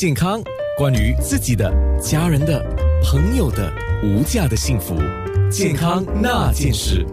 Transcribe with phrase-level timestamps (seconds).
[0.00, 0.40] 健康，
[0.76, 2.64] 关于自己的、家人的、
[3.02, 3.68] 朋友的
[4.04, 4.94] 无价的幸福，
[5.50, 7.04] 健康那件事。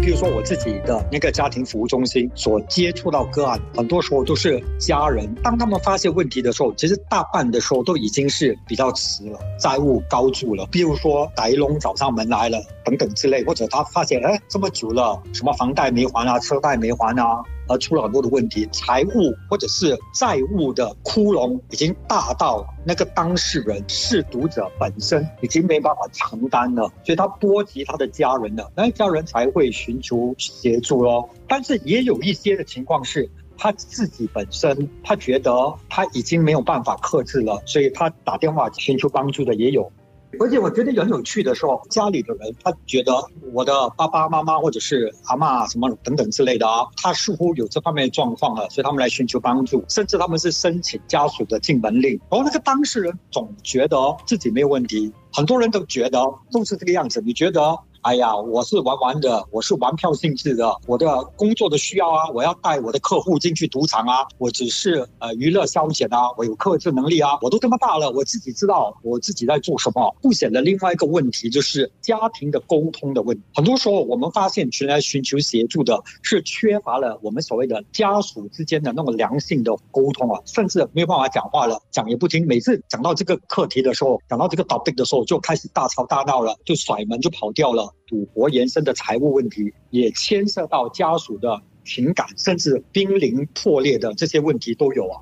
[0.00, 5.28] 比如说我自己的那个家庭服务中心所接触到个案，很多时候都是家人。
[5.42, 10.64] 当他们发现问题的时候，其实大半的时候都已经是比较迟了，债务高筑了。
[10.66, 17.42] 比如说白龙找上门来了等等之类，或者他发现哎这么久了，什么房贷没还啊，车贷没还啊。
[17.68, 31.28] 而出了很多的问题，财务或者是债务的窟窿已经大到那个当事人是读者本身已经没办法承担了，所以他波及他的家人了，那家人才会寻求协助咯。
[31.48, 35.50] 但是也有一些的情况是，他自己本身他觉得
[35.88, 39.90] 他已经没有办法克制了，所以他打电话寻求帮助的也有。
[40.38, 43.12] 而且我觉得很有趣的时候，家里的人他觉得
[43.52, 52.12] 我的爸爸妈妈或者是阿妈什么等等之类的啊，他似乎有这方面的状况了，所以他们来寻求帮助，甚至他们是申请家属的进门令。
[52.30, 56.18] 然后那个当事人总觉得自己没有问题，很多人都觉得
[56.50, 57.22] 都是这个样子。
[57.24, 57.78] 你觉得？
[58.06, 70.14] 哎呀，我是玩玩的，我是玩票性质的，我的工作的需要啊，我要带我的客户进去赌场啊，我只是呃娱乐消遣啊，我有克制能力啊，我都这么大了，我自己知道我自己在做什么。
[70.22, 82.46] 不显得另外一个问题就是家庭的沟通的问题，很多时候我们发现前来寻求协助的是缺乏了我们所谓的家属之间的那种良性的沟通啊，甚至没有办法讲话了，讲也不听。
[82.46, 87.92] 每次讲到这个课题的时候，讲到这个 topic 的时候，就开始大吵大闹了，就甩门就跑掉了。
[88.06, 95.20] 赌博延伸的财务问题，也牵涉到家属的情感，甚至濒临破裂的这些问题都有啊。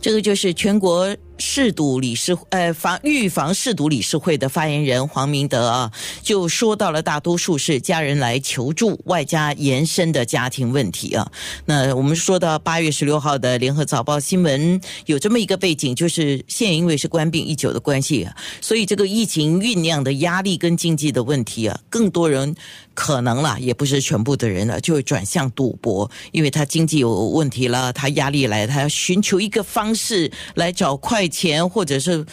[0.00, 1.16] 这个就是全国。
[1.36, 11.30] 嗜赌理事呃防预防嗜赌理事会的发言人黄明德啊，就说到了大多数是家人来求助，外加延伸的家庭问题啊。
[11.64, 18.28] 那我们说到八月十六号的联合早报新闻，有这么一个背景，就是现因为是官病已久的关系，
[18.60, 22.54] 所以这个疫情酝酿的压力跟经济的问题啊，更多人
[22.94, 31.23] 可能啦，也不是全部的人了，就转向赌博，因为他经济有问题了，他压力来，他要寻求一个方式来找快。
[31.28, 32.24] 钱，或者是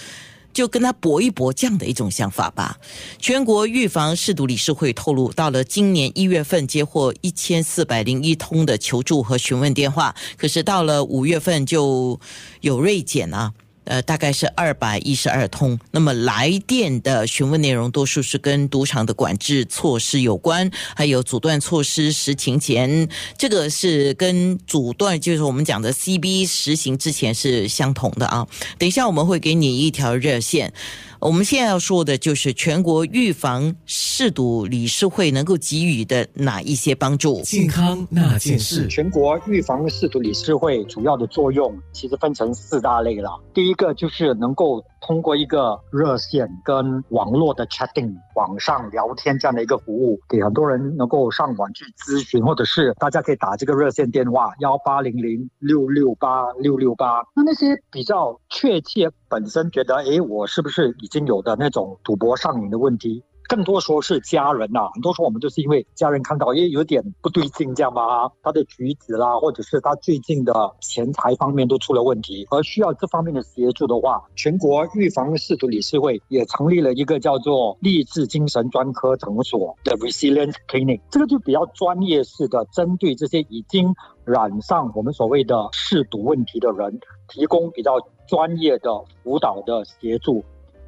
[0.53, 2.77] 就跟他搏一搏这样的一种想法吧。
[3.17, 12.19] 全国预防试毒理事会透露，到了今年一月份接获一千四百零一通的求助和询问电话，可是到了五月份就
[12.59, 13.53] 有锐减啊。
[13.85, 15.77] 呃，大概是二百一十二通。
[15.91, 28.47] 那么来电的询问内容，多数是跟赌场的管制措施有关，还有阻断措施实行前，这个是跟阻断，就是我们讲的 CB 实行之前是相同的啊。
[28.77, 30.71] 等一下我们会给你一条热线。
[31.19, 37.43] 我们现在要说的就是全国预防嗜赌理事会能够给予的哪一些帮助？
[37.43, 38.87] 健康那件事。
[38.87, 43.39] 全国预防嗜赌理事会主要的作用其实分成四大类了。
[43.53, 57.21] 第一一个就是能够通过一个热线跟网络的 chatting 网上聊天这样的一个服务，给很多人能够上网去咨询，或者是大家可以打这个热线电话幺八零零六六八六六八。
[57.33, 59.09] 那那些比较确切。
[59.29, 63.23] 本身觉得，哎，我是不是已经有的那种赌博上瘾的问题？
[63.51, 86.97] 更多说是家人呐，很多时候我们就是因为家人看到，哎，有点不对劲，这样吧，他的举止啦，或者是他最近的钱财方面都出了问题，而需要这方面的协助的话，全国预防嗜赌理事会也成立了一个叫做励志精神专科诊所的 Resilience Clinic，这个就比较专业式的，针对这些已经染上我们所谓的嗜赌问题的人，
[87.27, 87.99] 提供比较。
[88.27, 88.89] 专业的
[89.21, 90.41] 辅导的协助，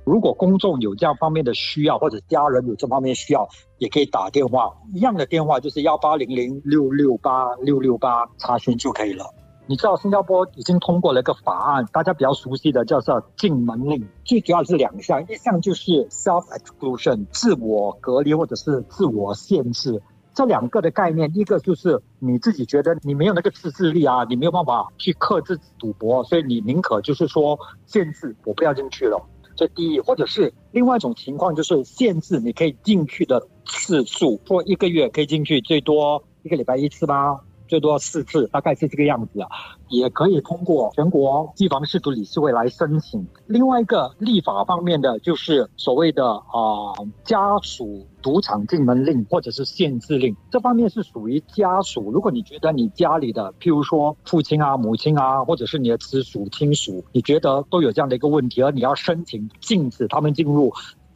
[0.06, 3.48] 如果公众有这样方面的需要，或者家人有这方面需要，
[3.78, 9.26] 也可以打电话，一样的电话就是幺八零零六六八六六八查询就可以了。
[9.66, 20.02] 你知道新加坡已经通过了一个法案，大家比较熟悉的叫做禁门令，最主要是两项，一项就是 self exclusion 自我隔离或者是自我限制。
[20.34, 29.18] 这两个的概念，一个就是你自己觉得你没有那个自制力啊，你没有办法去克制赌博，所以你宁可就是说限制我不要进去了，
[29.56, 37.40] 这第一；或者是另外一种情况，就是限制你可以进去的次数，说一个月可以进去最多一个礼拜一次吧？
[37.74, 39.50] 最多四次，大概是这个样子啊。
[39.90, 43.28] 也可以通过全国预防市毒理事会来申请。
[43.48, 46.94] 另外一个立法方面的，就是所谓的啊
[47.24, 52.12] 家属赌场进门令或者是限制令，这方面是属于家属。
[52.12, 60.72] 如果你觉得你家里的，譬如说父亲啊、母亲啊，或者是你的直属亲属，你觉得都有这样的一个问题，而你要申请禁止他们进入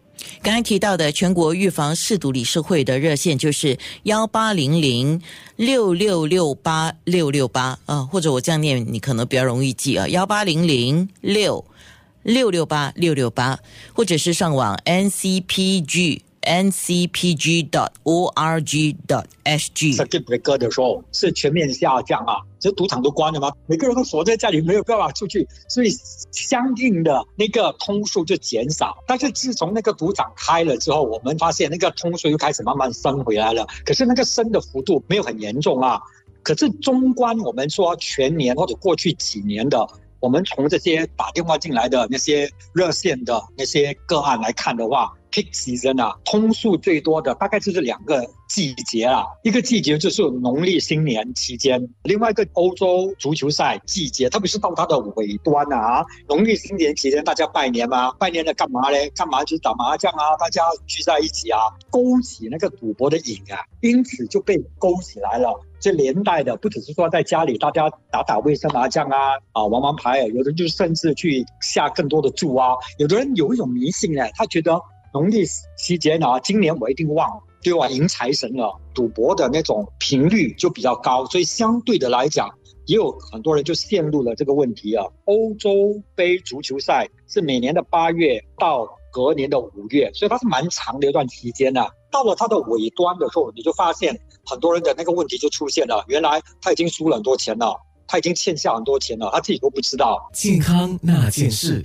[0.43, 5.21] 刚才提到的全国预防试毒理事会的热线就是幺八零零
[5.57, 11.65] 六六六八六六八啊，或者我这样念你可能比较容易记啊，幺八零零六
[12.23, 13.59] 六六八六六八，
[13.95, 16.21] 或者是上网 ncpg。
[16.47, 17.97] ncpg.org.sg。
[19.97, 23.53] circuit breaker 的时候是全面下降啊，这赌场都关了吗？
[23.67, 25.91] 每个人都锁在家里，没有办法出去，所以
[26.31, 28.97] 相应的那个通数就减少。
[29.07, 33.67] 但是自从那个赌场开了之后，我们发现那个通数又开始慢慢升回来了。
[33.85, 36.01] 可是那个升的幅度没有很严重啊。
[36.43, 39.85] 可是中观我们说全年或者过去几年的，
[40.21, 45.13] 我们从这些打电话进来的那些热线的那些个案来看的话。
[45.33, 58.97] peak season 啊，通数最多的大概就是两个季节啦，一个季节就是农历新年期间，另外一个欧洲足球赛季节，特别是到它的尾端啊，农历新年期间大家拜年嘛，拜年的干嘛呢？
[59.17, 60.37] 干嘛去打麻将啊？
[60.39, 61.59] 大家聚在一起啊，
[61.91, 65.61] 勾起那个赌博的瘾啊，因此就被勾起来了。
[65.81, 74.81] 这连带的不只是说在家里大家打打卫生麻将啊，啊玩玩牌，有的就甚至去下更多的注啊，有的人有一种迷信呢，他觉得。
[75.15, 75.47] 农历
[75.79, 77.41] 期间啊，今年我一定旺，
[77.71, 77.89] 对吧？
[77.89, 82.49] 迎财神了，赌博的那种频率就比较高，所以相对的来讲，
[82.87, 85.05] 也有很多人就陷入了这个问题啊。
[85.25, 85.71] 欧洲
[86.15, 91.85] 杯足球赛是每年的八月到隔年的五月，所以它是蛮长的一段期间的。
[92.11, 96.05] 到了它的尾端的时候，你就发现很多人的那个问题就出现了。
[96.07, 97.77] 原来他已经输了很多钱了，
[98.07, 100.31] 他已经欠下很多钱了，他自己都不知道。
[100.33, 101.85] 健康那件事。